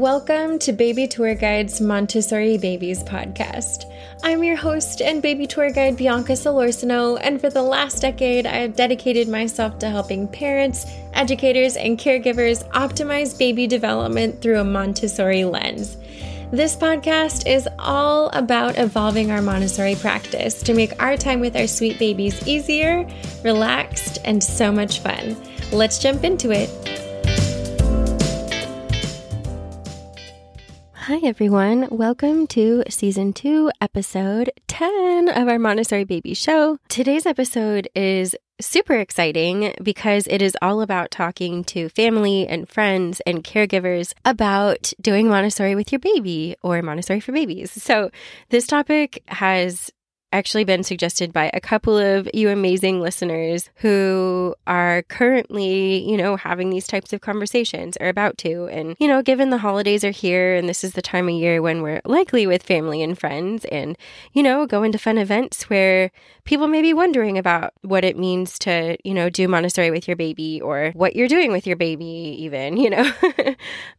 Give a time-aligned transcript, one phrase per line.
[0.00, 3.84] Welcome to Baby Tour Guide's Montessori Babies podcast.
[4.22, 8.60] I'm your host and baby tour guide, Bianca Solorzano, and for the last decade, I
[8.60, 15.44] have dedicated myself to helping parents, educators, and caregivers optimize baby development through a Montessori
[15.44, 15.98] lens.
[16.50, 21.66] This podcast is all about evolving our Montessori practice to make our time with our
[21.66, 23.06] sweet babies easier,
[23.44, 25.36] relaxed, and so much fun.
[25.72, 26.99] Let's jump into it.
[31.10, 31.88] Hi, everyone.
[31.90, 36.78] Welcome to season two, episode 10 of our Montessori Baby Show.
[36.86, 43.20] Today's episode is super exciting because it is all about talking to family and friends
[43.26, 47.72] and caregivers about doing Montessori with your baby or Montessori for babies.
[47.72, 48.12] So,
[48.50, 49.90] this topic has
[50.32, 56.36] actually been suggested by a couple of you amazing listeners who are currently, you know,
[56.36, 58.66] having these types of conversations or about to.
[58.66, 61.60] And, you know, given the holidays are here and this is the time of year
[61.60, 63.98] when we're likely with family and friends and,
[64.32, 66.10] you know, going to fun events where
[66.44, 70.16] people may be wondering about what it means to, you know, do Montessori with your
[70.16, 72.04] baby or what you're doing with your baby,
[72.38, 73.10] even, you know.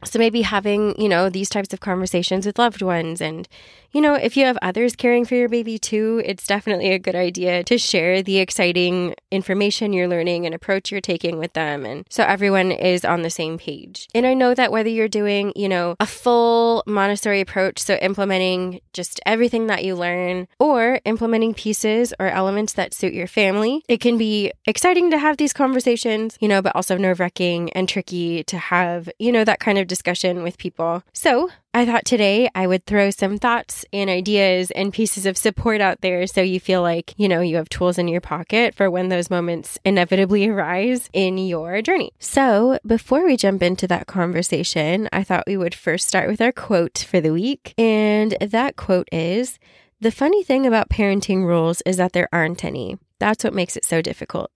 [0.04, 3.48] so maybe having, you know, these types of conversations with loved ones and,
[3.92, 7.14] you know, if you have others caring for your baby too, it's definitely a good
[7.14, 11.84] idea to share the exciting information you're learning and approach you're taking with them.
[11.84, 14.08] And so everyone is on the same page.
[14.14, 18.80] And I know that whether you're doing, you know, a full Montessori approach, so implementing
[18.92, 24.00] just everything that you learn, or implementing pieces or elements that suit your family, it
[24.00, 28.42] can be exciting to have these conversations, you know, but also nerve wracking and tricky
[28.44, 31.02] to have, you know, that kind of discussion with people.
[31.12, 35.80] So I thought today I would throw some thoughts and ideas and pieces of support
[35.80, 38.90] out there so you feel like, you know, you have tools in your pocket for
[38.90, 42.12] when those moments inevitably arise in your journey.
[42.18, 46.52] So, before we jump into that conversation, I thought we would first start with our
[46.52, 47.72] quote for the week.
[47.78, 49.58] And that quote is
[49.98, 52.98] The funny thing about parenting rules is that there aren't any.
[53.18, 54.50] That's what makes it so difficult.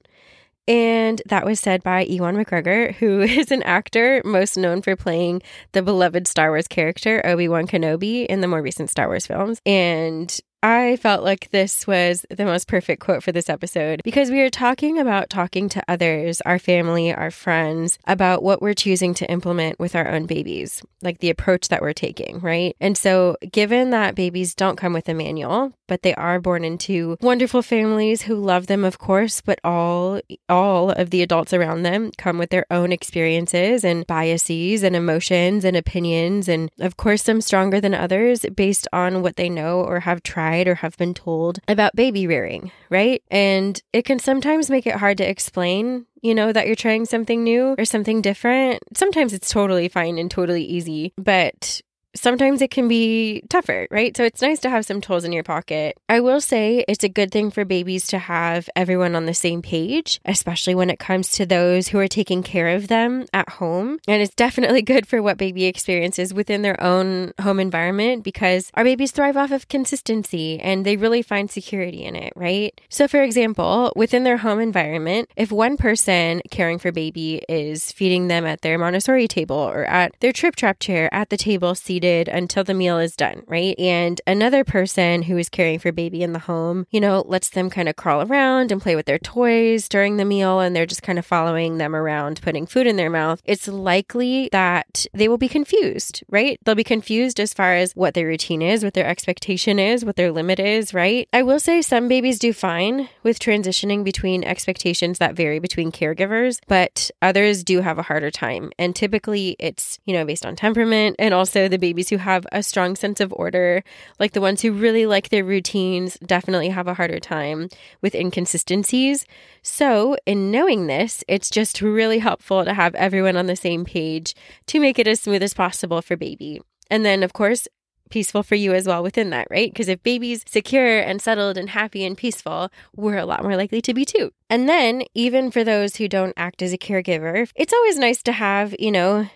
[0.69, 5.43] And that was said by Ewan McGregor, who is an actor most known for playing
[5.73, 9.61] the beloved Star Wars character Obi Wan Kenobi in the more recent Star Wars films.
[9.65, 14.41] And I felt like this was the most perfect quote for this episode because we
[14.41, 19.31] are talking about talking to others, our family, our friends, about what we're choosing to
[19.31, 22.75] implement with our own babies, like the approach that we're taking, right?
[22.81, 27.17] And so, given that babies don't come with a manual, but they are born into
[27.21, 32.11] wonderful families who love them, of course, but all all of the adults around them
[32.17, 37.41] come with their own experiences and biases and emotions and opinions, and of course, some
[37.41, 41.59] stronger than others based on what they know or have tried or have been told
[41.69, 43.23] about baby rearing, right?
[43.31, 47.45] And it can sometimes make it hard to explain you know, that you're trying something
[47.45, 48.83] new or something different.
[48.97, 51.81] Sometimes it's totally fine and totally easy, but
[52.17, 54.17] sometimes it can be tougher, right?
[54.17, 55.97] So it's nice to have some tools in your pocket.
[56.09, 59.63] I will say it's a good thing for babies to have everyone on the same
[59.63, 63.99] page, especially when it comes to those who are taking care of them at home.
[64.09, 68.85] And it's definitely good for what baby experiences within their own home environment because our
[68.85, 72.81] babies thrive off of consistency and they really find security in it, right?
[72.89, 78.29] So, for example, within their home environment, if one person caring for baby is feeding
[78.29, 82.06] them at their Montessori table or at their Tripp Trapp chair at the table seated
[82.07, 83.79] until the meal is done, right?
[83.79, 87.71] And another person who is caring for baby in the home, you know, lets them
[87.71, 91.03] kind of crawl around and play with their toys during the meal and they're just
[91.03, 93.41] kind of following them around, putting food in their mouth.
[93.45, 96.59] It's likely that they will be confused, right?
[96.65, 100.17] They'll be confused as far as what their routine is, what their expectation is, what
[100.17, 101.29] their limit is, right?
[101.33, 106.61] I will say some babies do fine with transitioning between expectations that vary between caregivers,
[106.67, 108.73] but others do have a harder time.
[108.79, 112.47] And typically it's, you know, based on temperament and also the baby babies who have
[112.53, 113.83] a strong sense of order,
[114.19, 117.71] like the ones who really like their routines, definitely have a harder time
[118.03, 119.25] with inconsistencies.
[119.63, 124.35] So, in knowing this, it's just really helpful to have everyone on the same page
[124.67, 126.61] to make it as smooth as possible for baby.
[126.91, 127.67] And then, of course,
[128.11, 129.73] peaceful for you as well within that, right?
[129.73, 133.81] Because if baby's secure and settled and happy and peaceful, we're a lot more likely
[133.81, 134.31] to be too.
[134.51, 138.33] And then, even for those who don't act as a caregiver, it's always nice to
[138.33, 139.29] have, you know,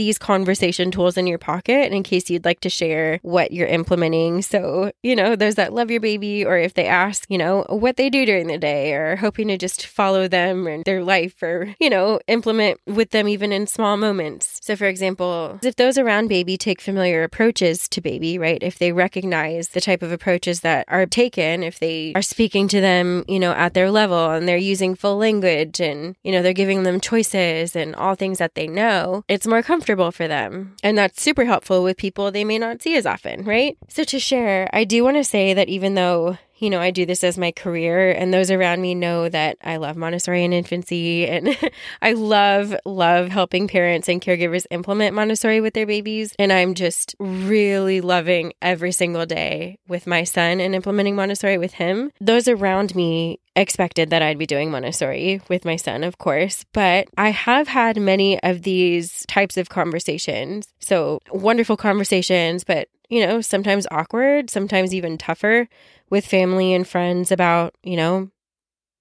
[0.00, 4.40] these conversation tools in your pocket in case you'd like to share what you're implementing.
[4.40, 7.98] So, you know, there's that love your baby, or if they ask, you know, what
[7.98, 11.74] they do during the day, or hoping to just follow them and their life, or,
[11.78, 14.58] you know, implement with them even in small moments.
[14.62, 18.62] So, for example, if those around baby take familiar approaches to baby, right?
[18.62, 22.80] If they recognize the type of approaches that are taken, if they are speaking to
[22.80, 26.54] them, you know, at their level and they're using full language and, you know, they're
[26.54, 30.76] giving them choices and all things that they know, it's more comfortable comfortable for them.
[30.82, 33.76] And that's super helpful with people they may not see as often, right?
[33.88, 37.06] So, to share, I do want to say that even though you know, I do
[37.06, 41.26] this as my career, and those around me know that I love Montessori and infancy,
[41.26, 41.56] and
[42.02, 46.34] I love, love helping parents and caregivers implement Montessori with their babies.
[46.38, 51.72] And I'm just really loving every single day with my son and implementing Montessori with
[51.72, 52.12] him.
[52.20, 57.08] Those around me expected that I'd be doing Montessori with my son, of course, but
[57.16, 60.68] I have had many of these types of conversations.
[60.80, 65.68] So wonderful conversations, but you know, sometimes awkward, sometimes even tougher
[66.10, 68.30] with family and friends about, you know,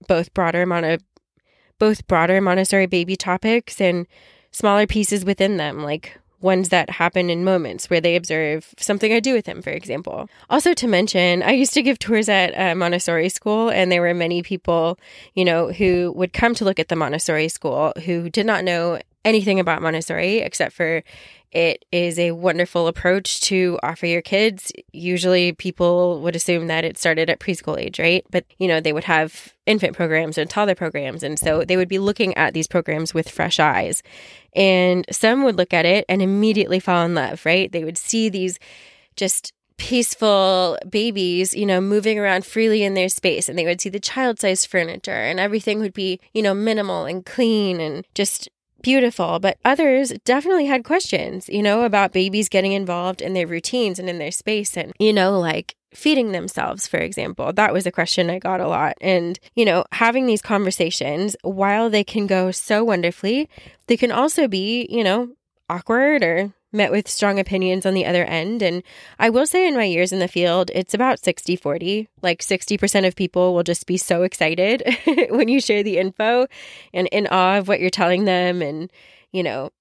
[0.07, 0.97] both broader Mon-
[1.77, 4.07] both broader Montessori baby topics and
[4.51, 9.19] smaller pieces within them, like ones that happen in moments where they observe something I
[9.19, 10.29] do with him, for example.
[10.49, 14.13] Also, to mention, I used to give tours at a Montessori school, and there were
[14.13, 14.97] many people,
[15.33, 18.99] you know, who would come to look at the Montessori school who did not know
[19.25, 21.03] anything about Montessori except for
[21.51, 24.71] it is a wonderful approach to offer your kids.
[24.91, 28.23] Usually people would assume that it started at preschool age, right?
[28.29, 31.23] But, you know, they would have infant programs and toddler programs.
[31.23, 34.03] And so they would be looking at these programs with fresh eyes.
[34.55, 37.71] And some would look at it and immediately fall in love, right?
[37.71, 38.59] They would see these
[39.15, 43.89] just peaceful babies, you know, moving around freely in their space and they would see
[43.89, 48.49] the child sized furniture and everything would be, you know, minimal and clean and just
[48.81, 53.99] beautiful, but others definitely had questions, you know, about babies getting involved in their routines
[53.99, 57.51] and in their space and, you know, like feeding themselves, for example.
[57.53, 58.95] That was a question I got a lot.
[59.01, 63.49] And, you know, having these conversations, while they can go so wonderfully,
[63.87, 65.29] they can also be, you know,
[65.69, 68.61] awkward or met with strong opinions on the other end.
[68.61, 68.83] And
[69.17, 72.07] I will say, in my years in the field, it's about 60 40.
[72.21, 74.83] Like 60% of people will just be so excited
[75.29, 76.47] when you share the info
[76.93, 78.61] and in awe of what you're telling them.
[78.61, 78.91] And,
[79.31, 79.71] you know,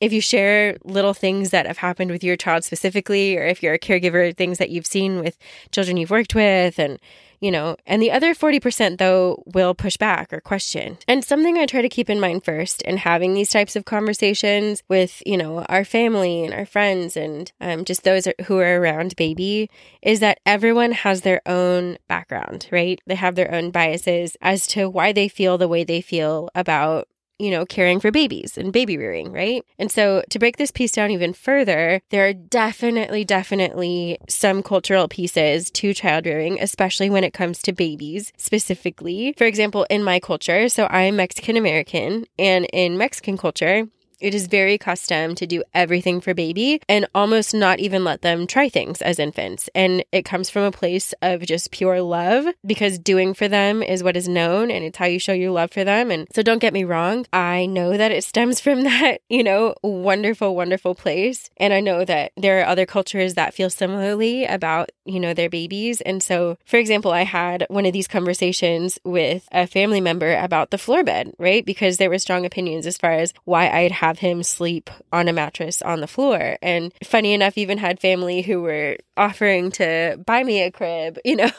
[0.00, 3.74] if you share little things that have happened with your child specifically, or if you're
[3.74, 5.38] a caregiver, things that you've seen with
[5.72, 6.98] children you've worked with, and
[7.40, 10.98] you know, and the other 40% though will push back or question.
[11.08, 14.82] And something I try to keep in mind first in having these types of conversations
[14.88, 19.16] with, you know, our family and our friends and um, just those who are around
[19.16, 19.70] baby
[20.02, 23.00] is that everyone has their own background, right?
[23.06, 27.08] They have their own biases as to why they feel the way they feel about
[27.38, 29.62] you know, caring for babies and baby rearing, right?
[29.78, 35.08] And so to break this piece down even further, there are definitely, definitely some cultural
[35.08, 39.34] pieces to child rearing, especially when it comes to babies specifically.
[39.36, 43.86] For example, in my culture, so I'm Mexican American, and in Mexican culture,
[44.20, 48.46] it is very custom to do everything for baby and almost not even let them
[48.46, 49.68] try things as infants.
[49.74, 54.02] And it comes from a place of just pure love because doing for them is
[54.02, 56.10] what is known and it's how you show your love for them.
[56.10, 59.74] And so don't get me wrong, I know that it stems from that, you know,
[59.82, 61.50] wonderful, wonderful place.
[61.58, 65.50] And I know that there are other cultures that feel similarly about, you know, their
[65.50, 66.00] babies.
[66.00, 70.70] And so, for example, I had one of these conversations with a family member about
[70.70, 71.64] the floor bed, right?
[71.64, 75.26] Because there were strong opinions as far as why I'd have have him sleep on
[75.26, 76.56] a mattress on the floor.
[76.62, 81.36] And funny enough, even had family who were offering to buy me a crib, you
[81.36, 81.50] know,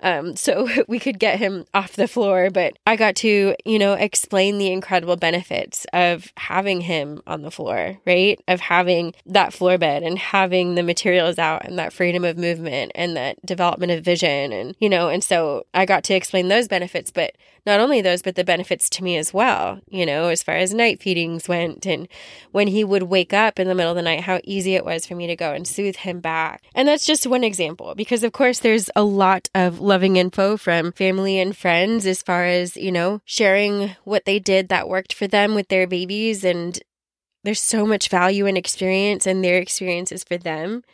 [0.00, 2.50] um, so we could get him off the floor.
[2.50, 7.50] But I got to, you know, explain the incredible benefits of having him on the
[7.50, 8.40] floor, right?
[8.48, 12.92] Of having that floor bed and having the materials out and that freedom of movement
[12.94, 14.52] and that development of vision.
[14.52, 17.34] And, you know, and so I got to explain those benefits, but
[17.66, 20.72] not only those, but the benefits to me as well, you know, as far as
[20.72, 21.86] night feedings went.
[21.86, 22.08] And
[22.52, 25.06] when he would wake up in the middle of the night, how easy it was
[25.06, 26.62] for me to go and soothe him back.
[26.86, 31.38] That's just one example, because of course, there's a lot of loving info from family
[31.38, 35.54] and friends as far as, you know, sharing what they did that worked for them
[35.54, 36.44] with their babies.
[36.44, 36.78] And
[37.42, 40.84] there's so much value and experience, and their experiences for them.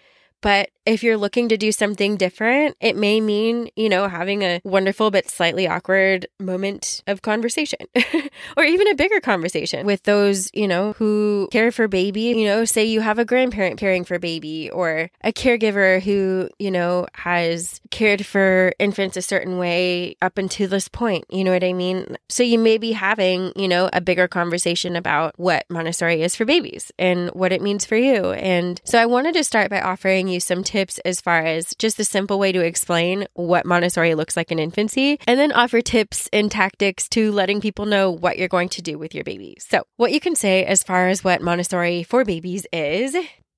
[0.41, 4.61] But if you're looking to do something different, it may mean, you know, having a
[4.65, 7.81] wonderful but slightly awkward moment of conversation
[8.57, 12.21] or even a bigger conversation with those, you know, who care for baby.
[12.21, 16.71] You know, say you have a grandparent caring for baby or a caregiver who, you
[16.71, 21.25] know, has cared for infants a certain way up until this point.
[21.29, 22.17] You know what I mean?
[22.29, 26.45] So you may be having, you know, a bigger conversation about what Montessori is for
[26.45, 28.31] babies and what it means for you.
[28.33, 31.75] And so I wanted to start by offering you some tips tips as far as
[31.79, 35.81] just a simple way to explain what Montessori looks like in infancy, and then offer
[35.81, 39.57] tips and tactics to letting people know what you're going to do with your baby.
[39.59, 43.17] So, what you can say as far as what Montessori for babies is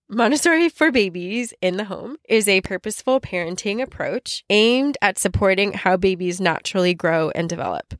[0.08, 5.96] Montessori for Babies in the Home is a purposeful parenting approach aimed at supporting how
[5.96, 7.94] babies naturally grow and develop.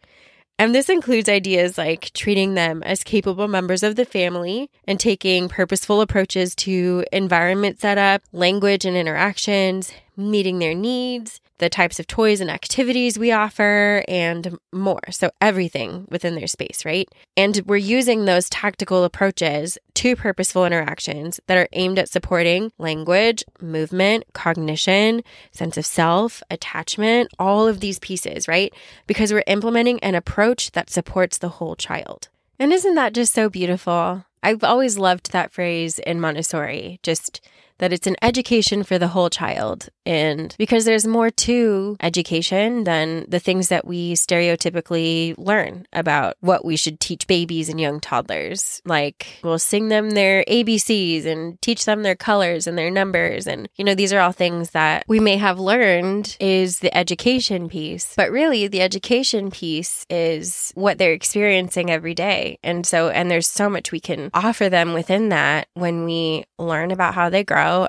[0.60, 5.48] And this includes ideas like treating them as capable members of the family and taking
[5.48, 12.40] purposeful approaches to environment setup, language and interactions, meeting their needs, the types of toys
[12.40, 15.00] and activities we offer, and more.
[15.10, 17.08] So, everything within their space, right?
[17.36, 23.44] And we're using those tactical approaches to purposeful interactions that are aimed at supporting language,
[23.60, 25.22] movement, cognition,
[25.52, 28.74] sense of self, attachment, all of these pieces, right?
[29.06, 32.28] Because we're implementing an approach that supports the whole child.
[32.58, 34.24] And isn't that just so beautiful?
[34.42, 37.40] I've always loved that phrase in Montessori, just
[37.78, 39.88] that it's an education for the whole child.
[40.04, 46.64] And because there's more to education than the things that we stereotypically learn about what
[46.64, 48.80] we should teach babies and young toddlers.
[48.84, 53.46] Like we'll sing them their ABCs and teach them their colors and their numbers.
[53.46, 57.68] And, you know, these are all things that we may have learned is the education
[57.68, 58.14] piece.
[58.16, 62.58] But really, the education piece is what they're experiencing every day.
[62.62, 66.90] And so, and there's so much we can offer them within that when we learn
[66.90, 67.44] about how they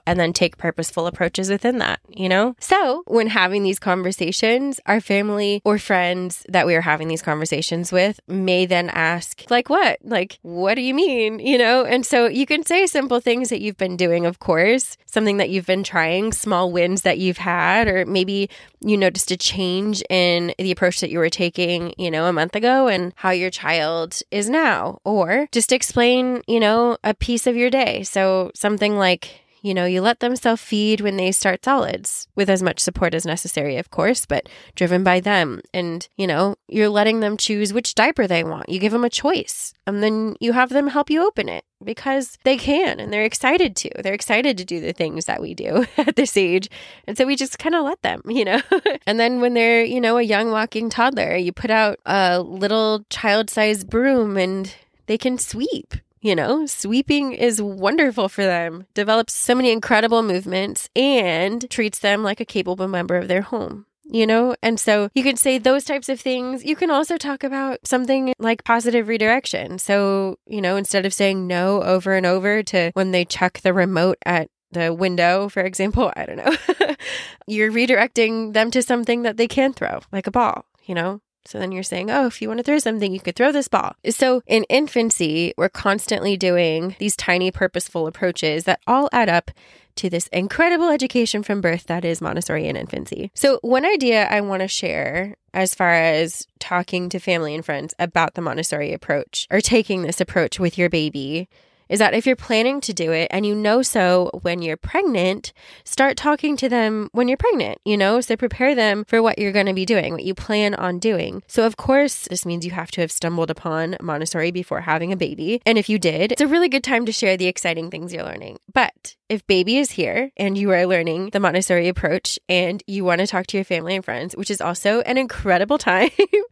[0.06, 2.56] and then take purposeful approaches within that, you know?
[2.60, 7.92] So, when having these conversations, our family or friends that we are having these conversations
[7.92, 10.00] with may then ask, like, what?
[10.04, 11.40] Like, what do you mean?
[11.40, 11.84] You know?
[11.86, 15.50] And so you can say simple things that you've been doing, of course, something that
[15.50, 18.50] you've been trying, small wins that you've had, or maybe
[18.82, 22.56] you noticed a change in the approach that you were taking, you know, a month
[22.56, 25.00] ago and how your child is now.
[25.04, 28.04] Or just explain, you know, a piece of your day.
[28.04, 32.50] So something like, you know, you let them self feed when they start solids with
[32.50, 35.62] as much support as necessary, of course, but driven by them.
[35.74, 38.70] And, you know, you're letting them choose which diaper they want.
[38.70, 42.38] You give them a choice and then you have them help you open it because
[42.44, 43.90] they can and they're excited to.
[44.02, 46.70] They're excited to do the things that we do at this age.
[47.08, 48.62] And so we just kind of let them, you know.
[49.06, 53.06] and then when they're, you know, a young walking toddler, you put out a little
[53.10, 54.74] child sized broom and
[55.08, 60.90] they can sweep you know, sweeping is wonderful for them, develops so many incredible movements,
[60.96, 64.56] and treats them like a capable member of their home you know?
[64.62, 66.66] And so you can say those types of things.
[66.66, 69.80] You can also talk about something like positive redirection.
[69.80, 73.74] So, you know, instead of saying no over and over to when they chuck the
[73.74, 76.96] remote at the window, for example, I don't know,
[77.48, 81.22] you're redirecting them to something that they can throw, like a ball, you know?
[81.46, 83.68] So then you're saying, oh, if you want to throw something, you could throw this
[83.68, 83.96] ball.
[84.10, 89.52] So in infancy, we're constantly doing these tiny purposeful approaches that all add up
[89.96, 93.32] to this incredible education from birth that is Montessori in infancy.
[93.34, 97.94] So, one idea I want to share as far as talking to family and friends
[98.00, 101.50] about the Montessori approach or taking this approach with your baby
[101.90, 105.52] is that if you're planning to do it and you know so when you're pregnant,
[105.84, 108.22] start talking to them when you're pregnant, you know?
[108.22, 111.44] So prepare them for what you're going to be doing, what you plan on doing.
[111.48, 115.18] So, of course, this means you have to have stumbled upon Montessori before having a
[115.18, 115.62] baby.
[115.66, 118.24] And if you did, it's a really good time to share the exciting things you're
[118.24, 118.60] learning.
[118.74, 123.20] But if baby is here and you are learning the Montessori approach and you want
[123.22, 126.10] to talk to your family and friends, which is also an incredible time,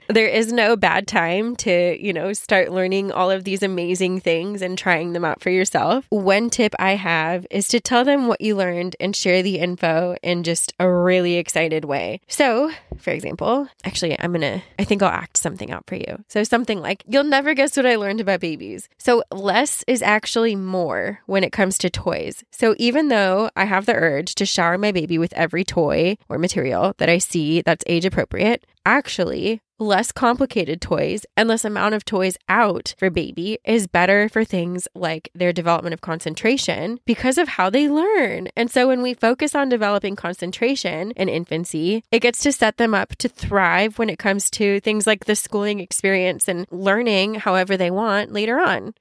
[0.08, 4.62] there is no bad time to, you know, start learning all of these amazing things
[4.62, 6.06] and trying them out for yourself.
[6.10, 10.16] One tip I have is to tell them what you learned and share the info
[10.24, 12.22] in just a really excited way.
[12.28, 16.24] So, for example, actually, I'm to, I think I'll act something out for you.
[16.28, 18.88] So, something like, you'll never guess what I learned about babies.
[18.98, 22.44] So, less is actually more when it comes to toys.
[22.52, 26.38] So even though I have the urge to shower my baby with every toy or
[26.38, 32.04] material that I see that's age appropriate, actually, less complicated toys and less amount of
[32.04, 37.48] toys out for baby is better for things like their development of concentration because of
[37.48, 38.48] how they learn.
[38.56, 42.94] And so when we focus on developing concentration in infancy, it gets to set them
[42.94, 47.78] up to thrive when it comes to things like the schooling experience and learning however
[47.78, 48.94] they want later on.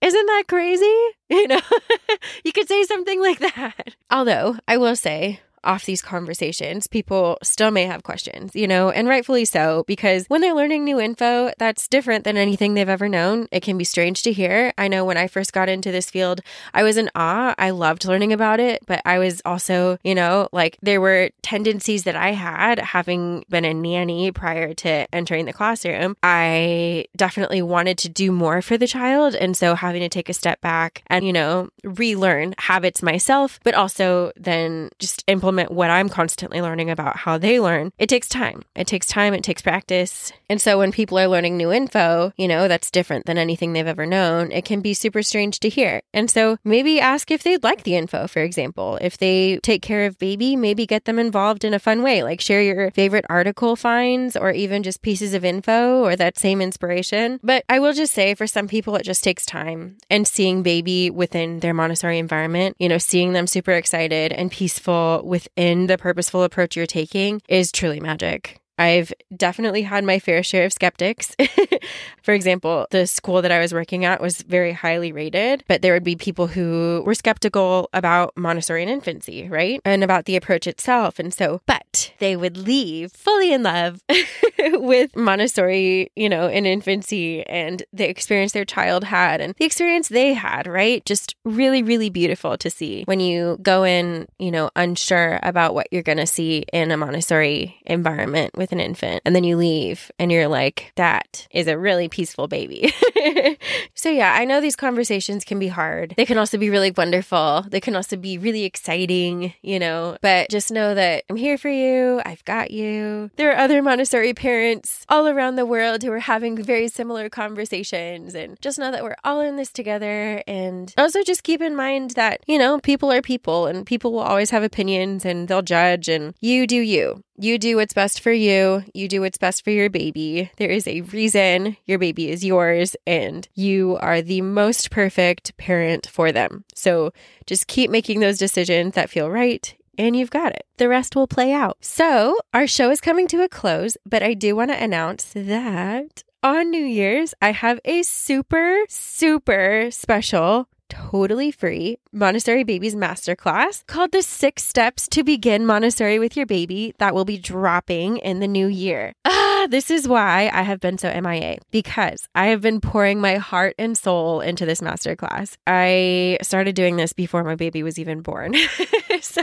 [0.00, 0.98] Isn't that crazy?
[1.32, 1.60] You know,
[2.44, 3.94] you could say something like that.
[4.10, 9.08] Although I will say, off these conversations, people still may have questions, you know, and
[9.08, 13.46] rightfully so, because when they're learning new info, that's different than anything they've ever known.
[13.52, 14.72] It can be strange to hear.
[14.76, 16.40] I know when I first got into this field,
[16.74, 17.54] I was in awe.
[17.58, 22.04] I loved learning about it, but I was also, you know, like there were tendencies
[22.04, 26.16] that I had having been a nanny prior to entering the classroom.
[26.22, 29.34] I definitely wanted to do more for the child.
[29.34, 33.74] And so having to take a step back and, you know, relearn habits myself, but
[33.74, 38.28] also then just implement implement what I'm constantly learning about how they learn, it takes
[38.28, 38.62] time.
[38.74, 40.32] It takes time, it takes practice.
[40.48, 43.86] And so when people are learning new info, you know, that's different than anything they've
[43.86, 46.00] ever known, it can be super strange to hear.
[46.14, 48.98] And so maybe ask if they'd like the info, for example.
[49.02, 52.40] If they take care of baby, maybe get them involved in a fun way, like
[52.40, 57.40] share your favorite article finds or even just pieces of info or that same inspiration.
[57.42, 59.98] But I will just say for some people, it just takes time.
[60.08, 65.20] And seeing baby within their Montessori environment, you know, seeing them super excited and peaceful
[65.42, 68.61] within the purposeful approach you're taking is truly magic.
[68.82, 71.36] I've definitely had my fair share of skeptics.
[72.22, 75.92] For example, the school that I was working at was very highly rated, but there
[75.92, 79.80] would be people who were skeptical about Montessori and infancy, right?
[79.84, 81.20] And about the approach itself.
[81.20, 84.02] And so, but they would leave fully in love
[84.58, 90.08] with Montessori, you know, in infancy and the experience their child had and the experience
[90.08, 91.04] they had, right?
[91.04, 95.86] Just really, really beautiful to see when you go in, you know, unsure about what
[95.92, 100.10] you're going to see in a Montessori environment with an infant and then you leave
[100.18, 102.92] and you're like, that is a really peaceful baby.
[103.94, 106.14] so, yeah, I know these conversations can be hard.
[106.16, 107.64] They can also be really wonderful.
[107.68, 111.68] They can also be really exciting, you know, but just know that I'm here for
[111.68, 112.20] you.
[112.24, 113.30] I've got you.
[113.36, 118.34] There are other Montessori parents all around the world who are having very similar conversations.
[118.34, 120.42] And just know that we're all in this together.
[120.46, 124.20] And also just keep in mind that, you know, people are people and people will
[124.20, 127.22] always have opinions and they'll judge, and you do you.
[127.36, 128.84] You do what's best for you.
[128.94, 130.50] You do what's best for your baby.
[130.58, 136.06] There is a reason your baby is yours, and you are the most perfect parent
[136.06, 136.64] for them.
[136.74, 137.12] So
[137.46, 139.74] just keep making those decisions that feel right.
[139.98, 140.66] And you've got it.
[140.76, 141.76] The rest will play out.
[141.82, 146.24] So, our show is coming to a close, but I do want to announce that
[146.42, 154.12] on New Year's, I have a super, super special totally free Montessori Babies Masterclass called
[154.12, 158.48] The Six Steps to Begin Montessori with Your Baby that will be dropping in the
[158.48, 159.14] new year.
[159.68, 163.74] This is why I have been so MIA because I have been pouring my heart
[163.78, 165.56] and soul into this masterclass.
[165.66, 168.54] I started doing this before my baby was even born.
[169.20, 169.42] so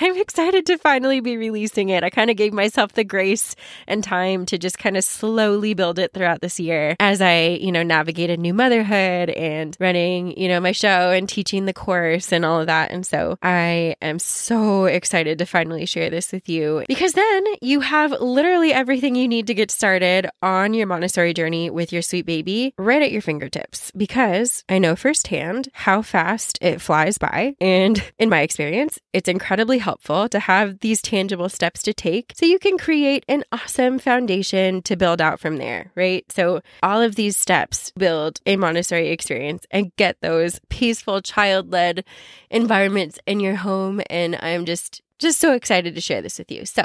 [0.00, 2.04] I'm excited to finally be releasing it.
[2.04, 3.54] I kind of gave myself the grace
[3.86, 7.72] and time to just kind of slowly build it throughout this year as I, you
[7.72, 12.44] know, navigated new motherhood and running, you know, my show and teaching the course and
[12.44, 12.90] all of that.
[12.90, 17.80] And so I am so excited to finally share this with you because then you
[17.80, 22.26] have literally everything you need to get started on your Montessori journey with your sweet
[22.26, 27.54] baby right at your fingertips because I know firsthand how fast it flies by.
[27.60, 32.46] And in my experience, it's incredibly helpful to have these tangible steps to take so
[32.46, 36.24] you can create an awesome foundation to build out from there, right?
[36.30, 42.04] So, all of these steps build a Montessori experience and get those peaceful child led
[42.50, 44.00] environments in your home.
[44.10, 46.66] And I'm just, just so excited to share this with you.
[46.66, 46.84] So,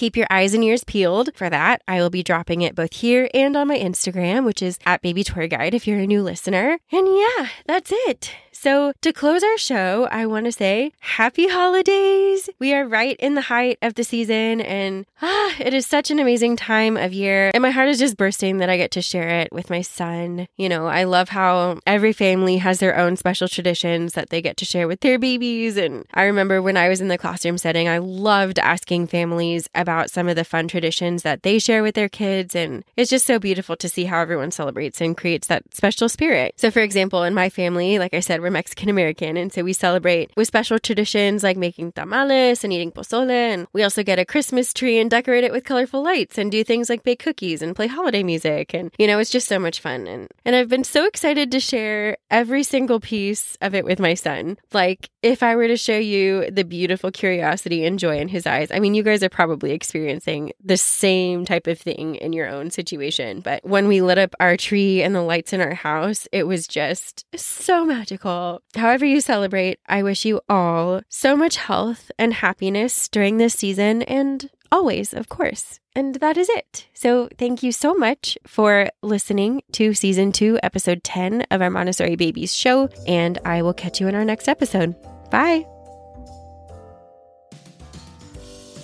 [0.00, 1.82] Keep your eyes and ears peeled for that.
[1.86, 5.22] I will be dropping it both here and on my Instagram, which is at Baby
[5.22, 6.78] Tour Guide if you're a new listener.
[6.90, 8.32] And yeah, that's it.
[8.62, 12.50] So, to close our show, I want to say happy holidays.
[12.58, 16.18] We are right in the height of the season, and ah, it is such an
[16.18, 17.50] amazing time of year.
[17.54, 20.46] And my heart is just bursting that I get to share it with my son.
[20.58, 24.58] You know, I love how every family has their own special traditions that they get
[24.58, 25.78] to share with their babies.
[25.78, 30.10] And I remember when I was in the classroom setting, I loved asking families about
[30.10, 32.54] some of the fun traditions that they share with their kids.
[32.54, 36.56] And it's just so beautiful to see how everyone celebrates and creates that special spirit.
[36.58, 39.36] So, for example, in my family, like I said, we're Mexican American.
[39.36, 43.30] And so we celebrate with special traditions like making tamales and eating pozole.
[43.30, 46.64] And we also get a Christmas tree and decorate it with colorful lights and do
[46.64, 48.74] things like bake cookies and play holiday music.
[48.74, 50.06] And, you know, it's just so much fun.
[50.06, 54.14] And, and I've been so excited to share every single piece of it with my
[54.14, 54.56] son.
[54.72, 58.70] Like, if I were to show you the beautiful curiosity and joy in his eyes,
[58.70, 62.70] I mean, you guys are probably experiencing the same type of thing in your own
[62.70, 63.40] situation.
[63.40, 66.66] But when we lit up our tree and the lights in our house, it was
[66.66, 68.30] just so magical
[68.74, 74.02] however you celebrate, I wish you all so much health and happiness during this season
[74.02, 75.80] and always, of course.
[75.94, 76.86] And that is it.
[76.94, 82.16] So, thank you so much for listening to season two, episode 10 of our Montessori
[82.16, 82.88] Babies show.
[83.06, 84.94] And I will catch you in our next episode.
[85.30, 85.79] Bye.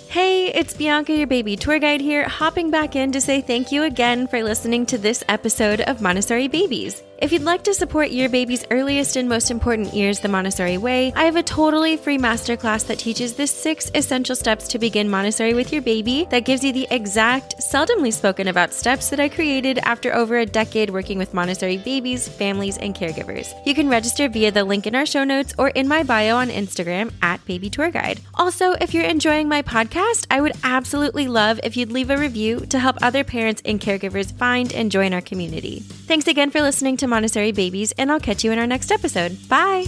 [0.09, 3.83] Hey, it's Bianca, your baby tour guide here, hopping back in to say thank you
[3.83, 7.03] again for listening to this episode of Montessori Babies.
[7.19, 11.15] If you'd like to support your baby's earliest and most important years the Montessori way,
[11.17, 15.55] I have a totally free masterclass that teaches the six essential steps to begin Montessori
[15.55, 19.79] with your baby that gives you the exact, seldomly spoken about steps that I created
[19.79, 23.55] after over a decade working with Montessori babies, families, and caregivers.
[23.65, 26.49] You can register via the link in our show notes or in my bio on
[26.49, 28.21] Instagram at Baby Tour Guide.
[28.35, 29.63] Also, if you're enjoying my
[29.97, 33.81] podcast, I would absolutely love if you'd leave a review to help other parents and
[33.81, 35.81] caregivers find and join our community.
[35.81, 39.37] Thanks again for listening to Montessori Babies, and I'll catch you in our next episode.
[39.49, 39.87] Bye!